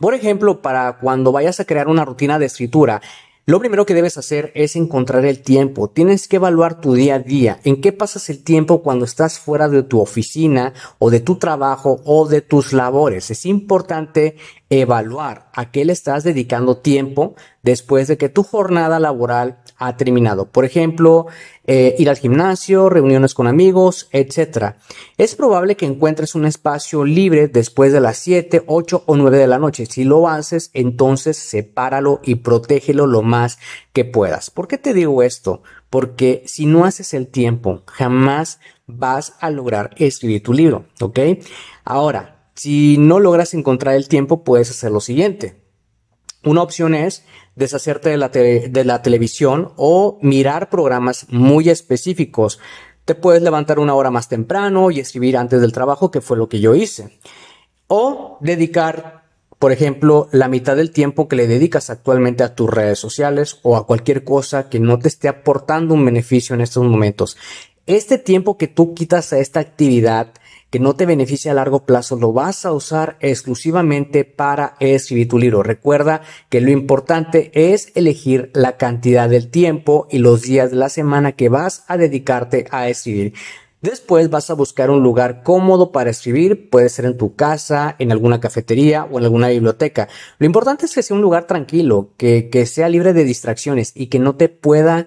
Por 0.00 0.14
ejemplo, 0.14 0.62
para 0.62 0.98
cuando 0.98 1.32
vayas 1.32 1.60
a 1.60 1.64
crear 1.64 1.88
una 1.88 2.04
rutina 2.04 2.38
de 2.38 2.46
escritura, 2.46 3.00
lo 3.48 3.60
primero 3.60 3.86
que 3.86 3.94
debes 3.94 4.18
hacer 4.18 4.52
es 4.54 4.76
encontrar 4.76 5.24
el 5.24 5.40
tiempo. 5.40 5.88
Tienes 5.88 6.28
que 6.28 6.36
evaluar 6.36 6.82
tu 6.82 6.92
día 6.92 7.14
a 7.14 7.18
día. 7.18 7.60
¿En 7.64 7.80
qué 7.80 7.92
pasas 7.92 8.28
el 8.28 8.44
tiempo 8.44 8.82
cuando 8.82 9.06
estás 9.06 9.38
fuera 9.38 9.70
de 9.70 9.82
tu 9.82 10.00
oficina 10.00 10.74
o 10.98 11.08
de 11.08 11.20
tu 11.20 11.36
trabajo 11.36 12.02
o 12.04 12.28
de 12.28 12.42
tus 12.42 12.74
labores? 12.74 13.30
Es 13.30 13.46
importante 13.46 14.36
evaluar 14.68 15.48
a 15.54 15.70
qué 15.70 15.86
le 15.86 15.94
estás 15.94 16.24
dedicando 16.24 16.76
tiempo 16.76 17.36
después 17.62 18.06
de 18.06 18.18
que 18.18 18.28
tu 18.28 18.42
jornada 18.42 19.00
laboral 19.00 19.62
ha 19.78 19.96
terminado. 19.96 20.50
Por 20.50 20.64
ejemplo, 20.64 21.26
eh, 21.66 21.94
ir 21.98 22.10
al 22.10 22.18
gimnasio, 22.18 22.88
reuniones 22.88 23.32
con 23.32 23.46
amigos, 23.46 24.08
etc. 24.12 24.74
Es 25.16 25.34
probable 25.36 25.76
que 25.76 25.86
encuentres 25.86 26.34
un 26.34 26.44
espacio 26.44 27.04
libre 27.04 27.48
después 27.48 27.92
de 27.92 28.00
las 28.00 28.18
7, 28.18 28.64
8 28.66 29.04
o 29.06 29.16
9 29.16 29.38
de 29.38 29.46
la 29.46 29.58
noche. 29.58 29.86
Si 29.86 30.04
lo 30.04 30.28
haces, 30.28 30.70
entonces 30.74 31.36
sepáralo 31.36 32.20
y 32.24 32.36
protégelo 32.36 33.06
lo 33.06 33.22
más 33.22 33.58
que 33.92 34.04
puedas. 34.04 34.50
¿Por 34.50 34.66
qué 34.66 34.78
te 34.78 34.94
digo 34.94 35.22
esto? 35.22 35.62
Porque 35.90 36.42
si 36.46 36.66
no 36.66 36.84
haces 36.84 37.14
el 37.14 37.28
tiempo, 37.28 37.82
jamás 37.86 38.60
vas 38.86 39.34
a 39.40 39.50
lograr 39.50 39.90
escribir 39.96 40.42
tu 40.42 40.52
libro, 40.52 40.86
¿ok? 41.00 41.20
Ahora, 41.84 42.50
si 42.54 42.98
no 42.98 43.20
logras 43.20 43.54
encontrar 43.54 43.94
el 43.94 44.08
tiempo, 44.08 44.42
puedes 44.42 44.70
hacer 44.70 44.90
lo 44.90 45.00
siguiente. 45.00 45.67
Una 46.44 46.62
opción 46.62 46.94
es 46.94 47.24
deshacerte 47.56 48.10
de 48.10 48.16
la, 48.16 48.28
de 48.28 48.84
la 48.84 49.02
televisión 49.02 49.72
o 49.76 50.18
mirar 50.22 50.70
programas 50.70 51.26
muy 51.28 51.68
específicos. 51.68 52.60
Te 53.04 53.14
puedes 53.14 53.42
levantar 53.42 53.78
una 53.78 53.94
hora 53.94 54.10
más 54.10 54.28
temprano 54.28 54.90
y 54.90 55.00
escribir 55.00 55.36
antes 55.36 55.60
del 55.60 55.72
trabajo, 55.72 56.10
que 56.10 56.20
fue 56.20 56.36
lo 56.36 56.48
que 56.48 56.60
yo 56.60 56.74
hice. 56.74 57.18
O 57.88 58.38
dedicar, 58.40 59.24
por 59.58 59.72
ejemplo, 59.72 60.28
la 60.30 60.48
mitad 60.48 60.76
del 60.76 60.92
tiempo 60.92 61.26
que 61.26 61.36
le 61.36 61.48
dedicas 61.48 61.90
actualmente 61.90 62.44
a 62.44 62.54
tus 62.54 62.70
redes 62.70 62.98
sociales 62.98 63.58
o 63.62 63.76
a 63.76 63.86
cualquier 63.86 64.24
cosa 64.24 64.68
que 64.68 64.78
no 64.78 64.98
te 64.98 65.08
esté 65.08 65.26
aportando 65.26 65.94
un 65.94 66.04
beneficio 66.04 66.54
en 66.54 66.60
estos 66.60 66.84
momentos. 66.84 67.36
Este 67.86 68.18
tiempo 68.18 68.58
que 68.58 68.68
tú 68.68 68.94
quitas 68.94 69.32
a 69.32 69.38
esta 69.38 69.60
actividad 69.60 70.34
que 70.70 70.80
no 70.80 70.94
te 70.94 71.06
beneficia 71.06 71.52
a 71.52 71.54
largo 71.54 71.84
plazo 71.84 72.16
lo 72.16 72.32
vas 72.32 72.66
a 72.66 72.72
usar 72.72 73.16
exclusivamente 73.20 74.24
para 74.24 74.74
escribir 74.80 75.28
tu 75.28 75.38
libro. 75.38 75.62
Recuerda 75.62 76.22
que 76.48 76.60
lo 76.60 76.70
importante 76.70 77.50
es 77.54 77.92
elegir 77.94 78.50
la 78.54 78.76
cantidad 78.76 79.28
del 79.28 79.50
tiempo 79.50 80.06
y 80.10 80.18
los 80.18 80.42
días 80.42 80.70
de 80.70 80.76
la 80.76 80.88
semana 80.88 81.32
que 81.32 81.48
vas 81.48 81.84
a 81.88 81.96
dedicarte 81.96 82.66
a 82.70 82.88
escribir. 82.88 83.34
Después 83.80 84.28
vas 84.28 84.50
a 84.50 84.54
buscar 84.54 84.90
un 84.90 85.04
lugar 85.04 85.44
cómodo 85.44 85.92
para 85.92 86.10
escribir, 86.10 86.68
puede 86.68 86.88
ser 86.88 87.04
en 87.04 87.16
tu 87.16 87.36
casa, 87.36 87.94
en 88.00 88.10
alguna 88.10 88.40
cafetería 88.40 89.04
o 89.04 89.18
en 89.18 89.24
alguna 89.24 89.50
biblioteca. 89.50 90.08
Lo 90.38 90.46
importante 90.46 90.86
es 90.86 90.94
que 90.94 91.02
sea 91.04 91.14
un 91.14 91.22
lugar 91.22 91.46
tranquilo, 91.46 92.10
que, 92.16 92.50
que 92.50 92.66
sea 92.66 92.88
libre 92.88 93.12
de 93.12 93.22
distracciones 93.22 93.92
y 93.94 94.08
que 94.08 94.18
no 94.18 94.34
te 94.34 94.48
pueda 94.48 95.06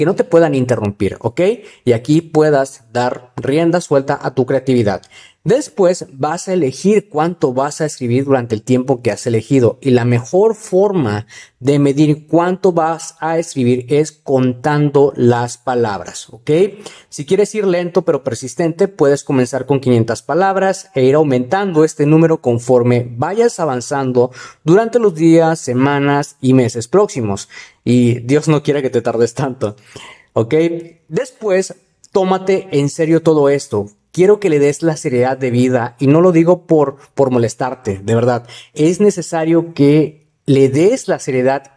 que 0.00 0.06
no 0.06 0.14
te 0.14 0.24
puedan 0.24 0.54
interrumpir, 0.54 1.18
¿ok? 1.20 1.42
Y 1.84 1.92
aquí 1.92 2.22
puedas 2.22 2.84
dar 2.90 3.34
rienda 3.36 3.82
suelta 3.82 4.18
a 4.18 4.34
tu 4.34 4.46
creatividad. 4.46 5.02
Después 5.42 6.04
vas 6.12 6.48
a 6.48 6.52
elegir 6.52 7.08
cuánto 7.08 7.54
vas 7.54 7.80
a 7.80 7.86
escribir 7.86 8.26
durante 8.26 8.54
el 8.54 8.60
tiempo 8.60 9.00
que 9.00 9.10
has 9.10 9.26
elegido 9.26 9.78
y 9.80 9.88
la 9.88 10.04
mejor 10.04 10.54
forma 10.54 11.26
de 11.60 11.78
medir 11.78 12.26
cuánto 12.26 12.72
vas 12.72 13.14
a 13.20 13.38
escribir 13.38 13.86
es 13.88 14.12
contando 14.12 15.14
las 15.16 15.56
palabras, 15.56 16.28
¿ok? 16.28 16.50
Si 17.08 17.24
quieres 17.24 17.54
ir 17.54 17.66
lento 17.66 18.02
pero 18.02 18.22
persistente, 18.22 18.86
puedes 18.86 19.24
comenzar 19.24 19.64
con 19.64 19.80
500 19.80 20.20
palabras 20.20 20.90
e 20.94 21.04
ir 21.04 21.14
aumentando 21.14 21.84
este 21.84 22.04
número 22.04 22.42
conforme 22.42 23.10
vayas 23.10 23.58
avanzando 23.60 24.32
durante 24.62 24.98
los 24.98 25.14
días, 25.14 25.58
semanas 25.58 26.36
y 26.42 26.52
meses 26.52 26.86
próximos. 26.86 27.48
Y 27.82 28.20
Dios 28.20 28.46
no 28.46 28.62
quiere 28.62 28.82
que 28.82 28.90
te 28.90 29.00
tardes 29.00 29.32
tanto, 29.32 29.76
¿ok? 30.34 30.54
Después, 31.08 31.76
tómate 32.12 32.68
en 32.72 32.90
serio 32.90 33.22
todo 33.22 33.48
esto 33.48 33.90
quiero 34.12 34.40
que 34.40 34.50
le 34.50 34.58
des 34.58 34.82
la 34.82 34.96
seriedad 34.96 35.36
de 35.36 35.50
vida 35.50 35.96
y 35.98 36.06
no 36.06 36.20
lo 36.20 36.32
digo 36.32 36.66
por, 36.66 36.96
por 37.14 37.30
molestarte, 37.30 38.00
de 38.02 38.14
verdad. 38.14 38.46
Es 38.74 39.00
necesario 39.00 39.74
que 39.74 40.28
le 40.46 40.68
des 40.68 41.08
la 41.08 41.18
seriedad 41.18 41.72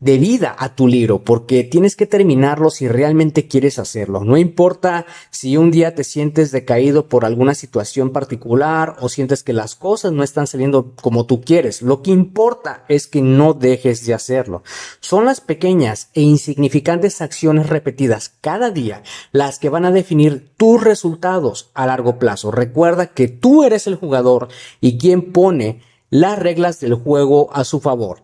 de 0.00 0.16
vida 0.16 0.56
a 0.58 0.74
tu 0.74 0.88
libro, 0.88 1.22
porque 1.22 1.62
tienes 1.62 1.94
que 1.94 2.06
terminarlo 2.06 2.70
si 2.70 2.88
realmente 2.88 3.46
quieres 3.46 3.78
hacerlo. 3.78 4.24
No 4.24 4.38
importa 4.38 5.04
si 5.30 5.58
un 5.58 5.70
día 5.70 5.94
te 5.94 6.04
sientes 6.04 6.50
decaído 6.52 7.06
por 7.06 7.26
alguna 7.26 7.54
situación 7.54 8.10
particular 8.10 8.96
o 9.00 9.10
sientes 9.10 9.42
que 9.42 9.52
las 9.52 9.76
cosas 9.76 10.12
no 10.12 10.22
están 10.22 10.46
saliendo 10.46 10.94
como 11.02 11.26
tú 11.26 11.42
quieres. 11.42 11.82
Lo 11.82 12.02
que 12.02 12.12
importa 12.12 12.84
es 12.88 13.06
que 13.06 13.20
no 13.20 13.52
dejes 13.52 14.06
de 14.06 14.14
hacerlo. 14.14 14.62
Son 15.00 15.26
las 15.26 15.42
pequeñas 15.42 16.08
e 16.14 16.22
insignificantes 16.22 17.20
acciones 17.20 17.68
repetidas 17.68 18.32
cada 18.40 18.70
día 18.70 19.02
las 19.32 19.58
que 19.58 19.68
van 19.68 19.84
a 19.84 19.92
definir 19.92 20.50
tus 20.56 20.82
resultados 20.82 21.70
a 21.74 21.86
largo 21.86 22.18
plazo. 22.18 22.50
Recuerda 22.50 23.08
que 23.08 23.28
tú 23.28 23.64
eres 23.64 23.86
el 23.86 23.96
jugador 23.96 24.48
y 24.80 24.96
quien 24.96 25.32
pone 25.32 25.82
las 26.08 26.38
reglas 26.38 26.80
del 26.80 26.94
juego 26.94 27.50
a 27.52 27.64
su 27.64 27.80
favor. 27.80 28.22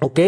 ¿Ok? 0.00 0.18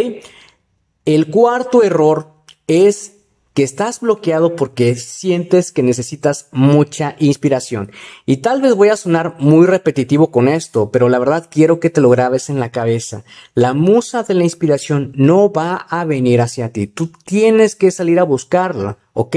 El 1.04 1.30
cuarto 1.30 1.82
error 1.82 2.28
es 2.68 3.21
que 3.54 3.62
estás 3.62 4.00
bloqueado 4.00 4.56
porque 4.56 4.94
sientes 4.94 5.72
que 5.72 5.82
necesitas 5.82 6.48
mucha 6.52 7.16
inspiración. 7.18 7.90
Y 8.26 8.38
tal 8.38 8.62
vez 8.62 8.74
voy 8.74 8.88
a 8.88 8.96
sonar 8.96 9.36
muy 9.38 9.66
repetitivo 9.66 10.30
con 10.30 10.48
esto, 10.48 10.90
pero 10.90 11.08
la 11.08 11.18
verdad 11.18 11.48
quiero 11.50 11.80
que 11.80 11.90
te 11.90 12.00
lo 12.00 12.10
grabes 12.10 12.48
en 12.50 12.60
la 12.60 12.70
cabeza. 12.70 13.24
La 13.54 13.74
musa 13.74 14.22
de 14.22 14.34
la 14.34 14.44
inspiración 14.44 15.12
no 15.14 15.52
va 15.52 15.76
a 15.76 16.04
venir 16.04 16.40
hacia 16.40 16.72
ti. 16.72 16.86
Tú 16.86 17.10
tienes 17.24 17.74
que 17.74 17.90
salir 17.90 18.18
a 18.18 18.24
buscarla. 18.24 18.98
¿ok? 19.14 19.36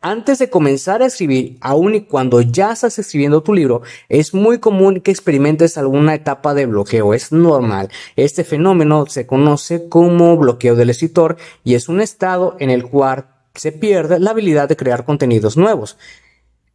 Antes 0.00 0.38
de 0.38 0.50
comenzar 0.50 1.02
a 1.02 1.06
escribir, 1.06 1.58
aun 1.60 1.94
y 1.94 2.02
cuando 2.02 2.40
ya 2.40 2.72
estás 2.72 2.98
escribiendo 2.98 3.42
tu 3.42 3.52
libro, 3.52 3.82
es 4.08 4.34
muy 4.34 4.58
común 4.58 5.00
que 5.00 5.10
experimentes 5.10 5.76
alguna 5.76 6.14
etapa 6.14 6.54
de 6.54 6.66
bloqueo, 6.66 7.14
es 7.14 7.32
normal. 7.32 7.90
Este 8.16 8.44
fenómeno 8.44 9.06
se 9.06 9.26
conoce 9.26 9.88
como 9.88 10.36
bloqueo 10.36 10.76
del 10.76 10.90
escritor 10.90 11.36
y 11.64 11.74
es 11.74 11.88
un 11.88 12.00
estado 12.00 12.56
en 12.60 12.70
el 12.70 12.84
cual 12.84 13.26
se 13.58 13.72
pierde 13.72 14.18
la 14.18 14.30
habilidad 14.30 14.68
de 14.68 14.76
crear 14.76 15.04
contenidos 15.04 15.56
nuevos. 15.56 15.96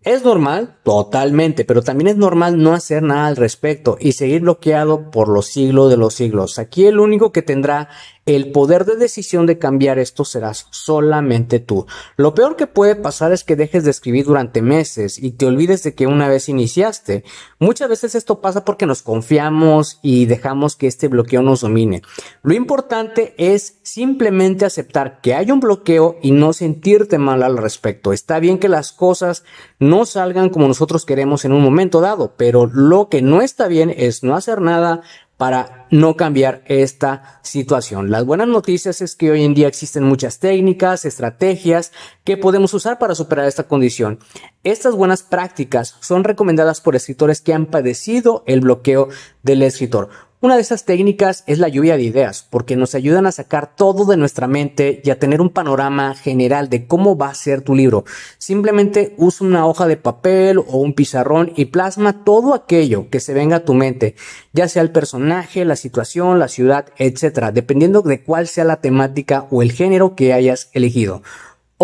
¿Es 0.03 0.25
normal? 0.25 0.79
Totalmente, 0.83 1.63
pero 1.63 1.81
también 1.81 2.09
es 2.09 2.17
normal 2.17 2.61
no 2.61 2.73
hacer 2.73 3.03
nada 3.03 3.27
al 3.27 3.37
respecto 3.37 3.95
y 3.99 4.11
seguir 4.11 4.41
bloqueado 4.41 5.09
por 5.11 5.29
los 5.29 5.47
siglos 5.47 5.89
de 5.89 5.95
los 5.95 6.13
siglos. 6.13 6.59
Aquí 6.59 6.85
el 6.85 6.99
único 6.99 7.31
que 7.31 7.41
tendrá 7.41 7.87
el 8.25 8.51
poder 8.51 8.85
de 8.85 8.95
decisión 8.95 9.45
de 9.45 9.57
cambiar 9.57 9.99
esto 9.99 10.23
serás 10.23 10.67
solamente 10.71 11.59
tú. 11.59 11.85
Lo 12.15 12.33
peor 12.33 12.55
que 12.55 12.67
puede 12.67 12.95
pasar 12.95 13.33
es 13.33 13.43
que 13.43 13.55
dejes 13.55 13.83
de 13.83 13.91
escribir 13.91 14.25
durante 14.25 14.61
meses 14.61 15.21
y 15.21 15.31
te 15.31 15.45
olvides 15.45 15.83
de 15.83 15.93
que 15.93 16.07
una 16.07 16.29
vez 16.29 16.47
iniciaste. 16.47 17.25
Muchas 17.59 17.89
veces 17.89 18.15
esto 18.15 18.39
pasa 18.39 18.63
porque 18.63 18.85
nos 18.85 19.01
confiamos 19.01 19.99
y 20.01 20.25
dejamos 20.25 20.75
que 20.75 20.87
este 20.87 21.09
bloqueo 21.09 21.41
nos 21.41 21.61
domine. 21.61 22.01
Lo 22.43 22.53
importante 22.53 23.33
es 23.37 23.79
simplemente 23.83 24.65
aceptar 24.65 25.19
que 25.21 25.33
hay 25.33 25.51
un 25.51 25.59
bloqueo 25.59 26.17
y 26.21 26.31
no 26.31 26.53
sentirte 26.53 27.17
mal 27.17 27.43
al 27.43 27.57
respecto. 27.57 28.13
Está 28.13 28.39
bien 28.39 28.57
que 28.57 28.69
las 28.69 28.93
cosas 28.93 29.43
no 29.79 30.05
salgan 30.05 30.49
como 30.49 30.67
nosotros 30.67 31.05
queremos 31.05 31.43
en 31.43 31.51
un 31.51 31.61
momento 31.61 31.99
dado, 31.99 32.35
pero 32.37 32.67
lo 32.67 33.09
que 33.09 33.21
no 33.21 33.41
está 33.41 33.67
bien 33.67 33.93
es 33.95 34.23
no 34.23 34.35
hacer 34.35 34.61
nada, 34.61 35.01
para 35.37 35.87
no 35.89 36.15
cambiar 36.15 36.63
esta 36.67 37.39
situación. 37.41 38.11
Las 38.11 38.25
buenas 38.25 38.47
noticias 38.47 39.01
es 39.01 39.15
que 39.15 39.31
hoy 39.31 39.43
en 39.43 39.53
día 39.53 39.67
existen 39.67 40.03
muchas 40.03 40.39
técnicas, 40.39 41.05
estrategias 41.05 41.91
que 42.23 42.37
podemos 42.37 42.73
usar 42.73 42.99
para 42.99 43.15
superar 43.15 43.47
esta 43.47 43.67
condición. 43.67 44.19
Estas 44.63 44.95
buenas 44.95 45.23
prácticas 45.23 45.95
son 45.99 46.23
recomendadas 46.23 46.81
por 46.81 46.95
escritores 46.95 47.41
que 47.41 47.53
han 47.53 47.65
padecido 47.65 48.43
el 48.47 48.61
bloqueo 48.61 49.09
del 49.41 49.63
escritor. 49.63 50.09
Una 50.43 50.55
de 50.55 50.62
esas 50.62 50.83
técnicas 50.83 51.45
es 51.47 51.57
la 51.57 51.69
lluvia 51.69 51.95
de 51.95 52.03
ideas, 52.03 52.45
porque 52.50 52.75
nos 52.75 52.95
ayudan 52.95 53.25
a 53.25 53.31
sacar 53.31 53.77
todo 53.77 54.03
de 54.03 54.17
nuestra 54.17 54.45
mente 54.45 55.01
y 55.01 55.09
a 55.09 55.17
tener 55.17 55.39
un 55.39 55.50
panorama 55.50 56.15
general 56.15 56.67
de 56.67 56.85
cómo 56.85 57.15
va 57.15 57.29
a 57.29 57.33
ser 57.33 57.62
tu 57.62 57.73
libro. 57.75 58.03
Simplemente 58.39 59.15
usa 59.17 59.47
una 59.47 59.65
hoja 59.65 59.88
de 59.88 59.95
papel 59.95 60.57
o 60.57 60.79
un 60.79 60.95
pizarrón 60.95 61.53
y 61.55 61.67
plasma 61.67 62.25
todo 62.25 62.53
aquello 62.53 63.09
que 63.09 63.21
se 63.21 63.33
venga 63.33 63.55
a 63.55 63.63
tu 63.63 63.73
mente, 63.73 64.15
ya 64.51 64.67
sea 64.67 64.81
el 64.81 64.91
personaje, 64.91 65.63
la 65.63 65.77
situación, 65.77 66.39
la 66.39 66.50
ciudad, 66.50 66.88
etc., 66.97 67.51
dependiendo 67.53 68.01
de 68.01 68.21
cuál 68.21 68.50
sea 68.50 68.65
la 68.65 68.81
temática 68.81 69.47
o 69.50 69.62
el 69.62 69.71
género 69.71 70.13
que 70.13 70.33
hayas 70.33 70.69
elegido. 70.73 71.21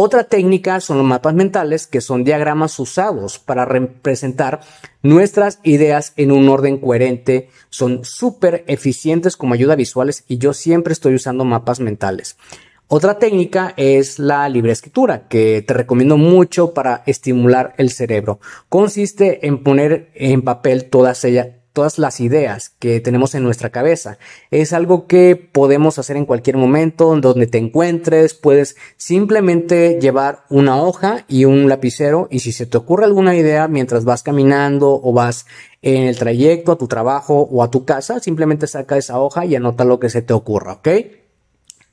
Otra 0.01 0.24
técnica 0.24 0.79
son 0.79 1.00
los 1.00 1.06
mapas 1.06 1.34
mentales, 1.34 1.86
que 1.86 2.00
son 2.00 2.24
diagramas 2.24 2.79
usados 2.79 3.38
para 3.38 3.65
representar 3.65 4.62
nuestras 5.03 5.60
ideas 5.63 6.13
en 6.15 6.32
un 6.32 6.48
orden 6.48 6.77
coherente. 6.77 7.50
Son 7.70 8.06
súper 8.06 8.63
eficientes 8.68 9.36
como 9.36 9.56
ayuda 9.56 9.75
visuales 9.75 10.24
y 10.29 10.38
yo 10.38 10.53
siempre 10.53 10.94
estoy 10.94 11.15
usando 11.15 11.44
mapas 11.44 11.82
mentales. 11.82 12.38
Otra 12.88 13.20
técnica 13.20 13.74
es 13.75 14.20
la 14.20 14.48
libre 14.48 14.72
escritura, 14.72 15.27
que 15.27 15.62
te 15.68 15.74
recomiendo 15.74 16.15
mucho 16.15 16.74
para 16.74 17.03
estimular 17.06 17.74
el 17.77 17.89
cerebro. 17.89 18.39
Consiste 18.70 19.48
en 19.48 19.63
poner 19.63 20.12
en 20.15 20.44
papel 20.44 20.86
todas 20.86 21.25
ellas, 21.25 21.50
todas 21.74 22.00
las 22.00 22.20
ideas 22.20 22.72
que 22.80 23.00
tenemos 23.00 23.36
en 23.36 23.44
nuestra 23.44 23.70
cabeza. 23.70 24.18
Es 24.52 24.74
algo 24.74 25.08
que 25.08 25.36
podemos 25.36 26.00
hacer 26.00 26.18
en 26.18 26.26
cualquier 26.26 26.58
momento, 26.58 27.16
donde 27.16 27.48
te 27.48 27.58
encuentres, 27.58 28.34
puedes 28.34 28.76
simplemente 28.98 30.00
llevar 30.02 30.44
una 30.50 30.82
hoja 30.82 31.26
y 31.28 31.46
un 31.46 31.70
lapicero 31.70 32.28
y 32.32 32.40
si 32.40 32.52
se 32.52 32.66
te 32.66 32.78
ocurre 32.78 33.06
alguna 33.06 33.36
idea 33.36 33.68
mientras 33.68 34.06
vas 34.06 34.24
caminando 34.24 35.00
o 35.02 35.14
vas 35.14 35.46
en 35.82 36.04
el 36.04 36.18
trayecto 36.18 36.72
a 36.72 36.78
tu 36.78 36.88
trabajo 36.88 37.48
o 37.52 37.64
a 37.64 37.72
tu 37.72 37.86
casa, 37.86 38.20
simplemente 38.20 38.68
saca 38.68 38.98
esa 38.98 39.20
hoja 39.20 39.46
y 39.46 39.56
anota 39.56 39.86
lo 39.86 40.00
que 40.00 40.10
se 40.10 40.22
te 40.22 40.34
ocurra, 40.34 40.74
¿ok? 40.74 40.88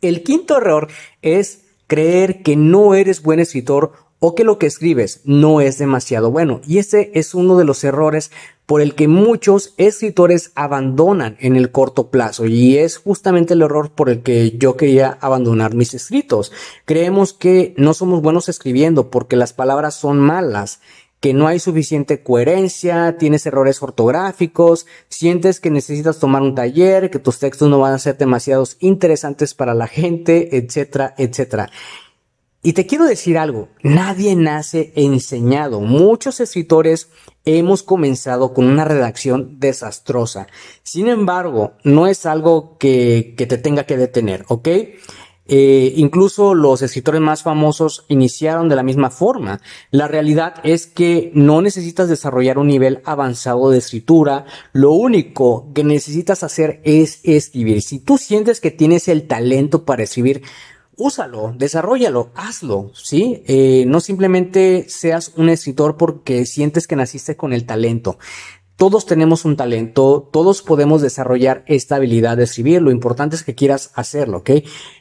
El 0.03 0.23
quinto 0.23 0.57
error 0.57 0.89
es 1.23 1.61
creer 1.87 2.43
que 2.43 2.57
no 2.57 2.95
eres 2.95 3.23
buen 3.23 3.41
escritor 3.41 3.93
o 4.19 4.35
que 4.35 4.45
lo 4.45 4.59
que 4.59 4.67
escribes 4.67 5.21
no 5.25 5.61
es 5.61 5.79
demasiado 5.79 6.31
bueno. 6.31 6.61
Y 6.67 6.79
ese 6.79 7.11
es 7.15 7.35
uno 7.35 7.57
de 7.57 7.65
los 7.65 7.85
errores 7.85 8.31
por 8.67 8.81
el 8.81 8.95
que 8.95 9.09
muchos 9.09 9.75
escritores 9.77 10.53
abandonan 10.57 11.37
en 11.41 11.57
el 11.57 11.71
corto 11.71 12.11
plazo 12.11 12.47
y 12.47 12.77
es 12.77 12.99
justamente 12.99 13.55
el 13.55 13.63
error 13.63 13.91
por 13.91 14.11
el 14.11 14.23
que 14.23 14.57
yo 14.59 14.77
quería 14.77 15.17
abandonar 15.21 15.75
mis 15.75 15.95
escritos. 15.95 16.53
Creemos 16.85 17.33
que 17.33 17.75
no 17.79 17.95
somos 17.95 18.23
buenos 18.23 18.49
escribiendo 18.49 19.11
porque 19.11 19.37
las 19.37 19.53
palabras 19.53 19.95
son 19.95 20.19
malas 20.19 20.81
que 21.21 21.33
no 21.33 21.47
hay 21.47 21.59
suficiente 21.59 22.23
coherencia, 22.23 23.17
tienes 23.19 23.47
errores 23.47 23.83
ortográficos, 23.83 24.87
sientes 25.09 25.61
que 25.61 25.71
necesitas 25.71 26.19
tomar 26.19 26.43
un 26.43 26.55
taller, 26.55 27.11
que 27.11 27.19
tus 27.19 27.39
textos 27.39 27.71
no 27.71 27.79
van 27.79 27.95
a 27.95 27.99
ser 27.99 28.19
demasiados 28.19 28.77
interesantes 28.81 29.55
para 29.55 29.75
la 29.75 29.87
gente, 29.87 30.57
etcétera, 30.57 31.15
etcétera. 31.17 31.71
Y 32.67 32.73
te 32.73 32.85
quiero 32.85 33.05
decir 33.05 33.39
algo, 33.39 33.69
nadie 33.85 34.35
nace 34.35 34.93
enseñado. 34.97 35.81
Muchos 35.81 36.41
escritores 36.41 37.11
hemos 37.45 37.85
comenzado 37.85 38.53
con 38.55 38.67
una 38.67 38.85
redacción 38.85 39.61
desastrosa. 39.61 40.49
Sin 40.83 41.07
embargo, 41.07 41.75
no 41.85 42.09
es 42.09 42.27
algo 42.27 42.77
que, 42.77 43.37
te 43.37 43.59
tenga 43.59 43.85
que 43.85 43.97
detener, 43.97 44.45
¿ok? 44.49 44.69
Eh, 45.49 45.93
incluso 45.95 46.55
los 46.55 46.83
escritores 46.83 47.21
más 47.21 47.45
famosos 47.45 48.05
iniciaron 48.09 48.69
de 48.69 48.75
la 48.75 48.83
misma 48.83 49.11
forma. 49.11 49.61
La 49.93 50.09
realidad 50.09 50.55
es 50.65 50.89
que 50.89 51.31
no 51.35 51.63
necesitas 51.63 52.09
desarrollar 52.09 52.59
un 52.59 52.67
nivel 52.67 53.01
avanzado 53.05 53.71
de 53.71 53.79
escritura. 53.79 54.45
Lo 54.73 54.91
único 54.91 55.69
que 55.73 55.85
necesitas 55.85 56.43
hacer 56.43 56.81
es 56.83 57.21
escribir. 57.23 57.81
Si 57.83 58.01
tú 58.01 58.19
sientes 58.19 58.61
que 58.61 58.73
tienes 58.73 59.07
el 59.07 59.29
talento 59.29 59.85
para 59.85 60.03
escribir, 60.03 60.43
úsalo, 60.97 61.55
desarrollalo, 61.57 62.31
hazlo, 62.35 62.91
¿sí? 62.95 63.43
Eh, 63.47 63.85
no 63.87 64.01
simplemente 64.01 64.87
seas 64.89 65.33
un 65.37 65.49
escritor 65.49 65.97
porque 65.97 66.47
sientes 66.47 66.87
que 66.87 66.97
naciste 66.97 67.37
con 67.37 67.53
el 67.53 67.67
talento. 67.67 68.19
Todos 68.77 69.07
tenemos 69.07 69.47
un 69.47 69.57
talento, 69.57 70.29
todos 70.31 70.61
podemos 70.61 71.01
desarrollar 71.01 71.65
esta 71.67 71.97
habilidad 71.97 72.37
de 72.37 72.45
escribir, 72.45 72.83
lo 72.83 72.91
importante 72.91 73.35
es 73.35 73.43
que 73.43 73.55
quieras 73.55 73.91
hacerlo, 73.95 74.39
¿ok? 74.39 74.51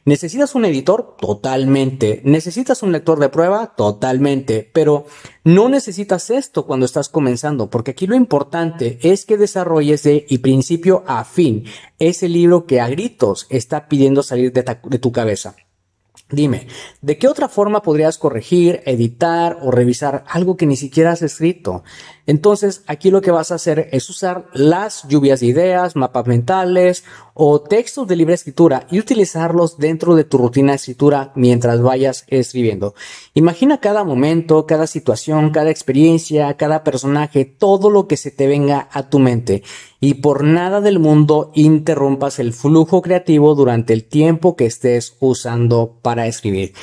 ¿Necesitas 0.06 0.56
un 0.56 0.64
editor? 0.64 1.18
Totalmente. 1.20 2.22
¿Necesitas 2.24 2.84
un 2.84 2.94
lector 2.94 3.20
de 3.20 3.28
prueba? 3.28 3.76
Totalmente. 3.76 4.70
Pero 4.72 5.08
no 5.44 5.68
necesitas 5.68 6.30
esto 6.30 6.66
cuando 6.66 6.86
estás 6.86 7.10
comenzando, 7.10 7.70
porque 7.70 7.92
aquí 7.92 8.08
lo 8.08 8.16
importante 8.16 8.98
es 9.02 9.26
que 9.26 9.38
desarrolles 9.38 10.04
de 10.04 10.26
y 10.30 10.38
principio 10.38 11.04
a 11.06 11.26
fin 11.26 11.66
ese 12.00 12.30
libro 12.30 12.66
que 12.68 12.80
a 12.80 12.88
gritos 12.88 13.46
está 13.50 13.90
pidiendo 13.90 14.24
salir 14.24 14.54
de, 14.54 14.64
de 14.64 15.00
tu 15.00 15.12
cabeza. 15.12 15.58
Dime, 16.32 16.66
¿de 17.02 17.20
qué 17.20 17.28
otra 17.28 17.48
forma 17.48 17.84
podrías 17.84 18.18
corregir, 18.18 18.82
editar 18.88 19.60
o 19.62 19.70
revisar 19.70 20.24
algo 20.28 20.58
que 20.58 20.66
ni 20.66 20.76
siquiera 20.76 21.12
has 21.12 21.22
escrito? 21.22 21.84
Entonces, 22.26 22.84
aquí 22.88 23.12
lo 23.12 23.22
que 23.22 23.30
vas 23.30 23.52
a 23.52 23.56
hacer 23.56 23.90
es 23.92 24.10
usar 24.10 24.48
las 24.52 25.08
lluvias 25.08 25.42
de 25.42 25.46
ideas, 25.46 25.96
mapas 25.96 26.26
mentales 26.26 27.04
o 27.38 27.60
textos 27.60 28.08
de 28.08 28.16
libre 28.16 28.34
escritura 28.34 28.88
y 28.90 28.98
utilizarlos 28.98 29.78
dentro 29.78 30.16
de 30.16 30.24
tu 30.24 30.38
rutina 30.38 30.72
de 30.72 30.78
escritura 30.78 31.34
mientras 31.36 31.82
vayas 31.82 32.24
escribiendo. 32.28 32.96
Imagina 33.34 33.82
cada 33.82 34.06
momento, 34.06 34.66
cada 34.66 34.88
situación, 34.88 35.52
cada 35.52 35.70
experiencia, 35.70 36.56
cada 36.56 36.86
personaje, 36.86 37.44
todo 37.44 37.90
lo 37.90 38.08
que 38.08 38.16
se 38.16 38.32
te 38.32 38.48
venga 38.48 38.88
a 38.90 39.10
tu 39.10 39.20
mente 39.20 39.64
y 40.00 40.16
por 40.16 40.46
nada 40.46 40.80
del 40.80 40.98
mundo 40.98 41.52
interrumpas 41.56 42.40
el 42.40 42.54
flujo 42.54 43.02
creativo 43.02 43.54
durante 43.54 43.92
el 43.92 44.06
tiempo 44.06 44.56
que 44.56 44.66
estés 44.66 45.18
usando 45.20 46.00
para 46.02 46.28
escribir. 46.28 46.74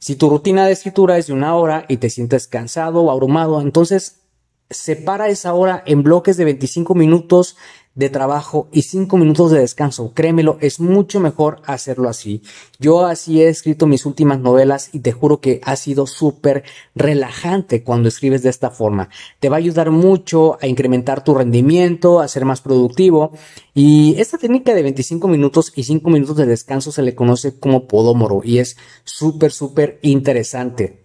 Si 0.00 0.16
tu 0.16 0.28
rutina 0.28 0.66
de 0.66 0.72
escritura 0.72 1.18
es 1.18 1.28
de 1.28 1.34
una 1.34 1.54
hora 1.54 1.84
y 1.88 1.98
te 1.98 2.10
sientes 2.10 2.48
cansado 2.48 3.02
o 3.02 3.10
abrumado, 3.12 3.60
entonces 3.60 4.22
separa 4.70 5.28
esa 5.28 5.52
hora 5.54 5.82
en 5.86 6.02
bloques 6.02 6.36
de 6.36 6.46
25 6.46 6.94
minutos 6.94 7.56
de 7.94 8.08
trabajo 8.08 8.68
y 8.72 8.82
5 8.82 9.16
minutos 9.16 9.50
de 9.50 9.60
descanso. 9.60 10.12
Créemelo, 10.14 10.58
es 10.60 10.80
mucho 10.80 11.20
mejor 11.20 11.60
hacerlo 11.64 12.08
así. 12.08 12.42
Yo 12.78 13.04
así 13.04 13.42
he 13.42 13.48
escrito 13.48 13.86
mis 13.86 14.06
últimas 14.06 14.38
novelas 14.38 14.90
y 14.92 15.00
te 15.00 15.12
juro 15.12 15.40
que 15.40 15.60
ha 15.64 15.76
sido 15.76 16.06
súper 16.06 16.62
relajante 16.94 17.82
cuando 17.82 18.08
escribes 18.08 18.42
de 18.42 18.50
esta 18.50 18.70
forma. 18.70 19.08
Te 19.40 19.48
va 19.48 19.56
a 19.56 19.58
ayudar 19.58 19.90
mucho 19.90 20.56
a 20.60 20.66
incrementar 20.66 21.24
tu 21.24 21.34
rendimiento, 21.34 22.20
a 22.20 22.28
ser 22.28 22.44
más 22.44 22.60
productivo. 22.60 23.32
Y 23.74 24.14
esta 24.18 24.38
técnica 24.38 24.72
de 24.74 24.82
25 24.82 25.28
minutos 25.28 25.72
y 25.74 25.82
5 25.82 26.08
minutos 26.10 26.36
de 26.36 26.46
descanso 26.46 26.92
se 26.92 27.02
le 27.02 27.14
conoce 27.14 27.58
como 27.58 27.88
Podomoro 27.88 28.42
y 28.44 28.58
es 28.58 28.76
súper, 29.04 29.52
súper 29.52 29.98
interesante. 30.02 31.00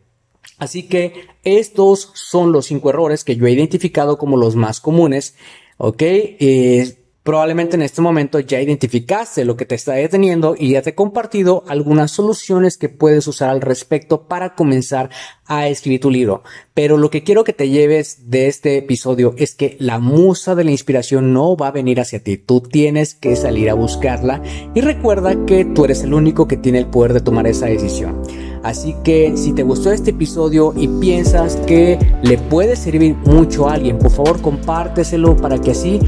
Así 0.58 0.88
que 0.88 1.28
estos 1.44 2.12
son 2.14 2.52
los 2.52 2.68
cinco 2.68 2.90
errores 2.90 3.24
que 3.24 3.36
yo 3.36 3.46
he 3.46 3.52
identificado 3.52 4.18
como 4.18 4.38
los 4.38 4.56
más 4.56 4.80
comunes. 4.80 5.36
¿Ok? 5.78 6.02
Eh, 6.02 7.06
Probablemente 7.26 7.76
en 7.76 7.82
este 7.82 8.04
momento 8.04 8.40
ya 8.40 8.62
identificaste 8.62 9.46
lo 9.46 9.58
que 9.58 9.66
te 9.66 9.74
está 9.74 9.94
deteniendo 9.94 10.56
y 10.56 10.74
ya 10.74 10.84
te 10.84 10.92
he 10.92 10.94
compartido 10.94 11.64
algunas 11.68 12.12
soluciones 12.12 12.78
que 12.78 12.88
puedes 12.88 13.28
usar 13.28 13.50
al 13.50 13.62
respecto 13.62 14.28
para 14.28 14.54
comenzar 14.54 15.10
a 15.48 15.68
escribir 15.68 16.02
tu 16.02 16.12
libro. 16.12 16.44
Pero 16.76 16.98
lo 16.98 17.10
que 17.10 17.24
quiero 17.24 17.44
que 17.44 17.52
te 17.52 17.70
lleves 17.70 18.30
de 18.30 18.46
este 18.46 18.78
episodio 18.78 19.34
es 19.40 19.56
que 19.56 19.76
la 19.80 19.98
musa 19.98 20.54
de 20.54 20.66
la 20.66 20.70
inspiración 20.70 21.34
no 21.34 21.58
va 21.58 21.70
a 21.70 21.72
venir 21.72 22.00
hacia 22.00 22.22
ti. 22.22 22.38
Tú 22.38 22.62
tienes 22.62 23.16
que 23.16 23.36
salir 23.36 23.72
a 23.72 23.74
buscarla 23.74 24.44
y 24.76 24.82
recuerda 24.82 25.48
que 25.48 25.66
tú 25.66 25.86
eres 25.86 26.04
el 26.04 26.14
único 26.14 26.48
que 26.48 26.58
tiene 26.58 26.78
el 26.78 26.86
poder 26.86 27.14
de 27.14 27.22
tomar 27.22 27.48
esa 27.48 27.66
decisión. 27.66 28.22
Así 28.66 28.96
que 29.04 29.38
si 29.38 29.54
te 29.54 29.62
gustó 29.62 29.92
este 29.92 30.10
episodio 30.10 30.74
y 30.76 30.88
piensas 30.88 31.56
que 31.68 32.00
le 32.24 32.40
puede 32.40 32.76
servir 32.76 33.16
mucho 33.24 33.70
a 33.70 33.74
alguien, 33.74 34.00
por 34.00 34.10
favor 34.10 34.42
compárteselo 34.42 35.38
para 35.38 35.60
que 35.60 35.70
así 35.70 36.00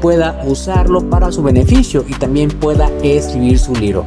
pueda 0.00 0.40
usarlo 0.46 1.10
para 1.10 1.32
su 1.32 1.42
beneficio 1.42 2.04
y 2.08 2.12
también 2.12 2.50
pueda 2.50 2.88
escribir 3.02 3.58
su 3.58 3.74
libro. 3.74 4.06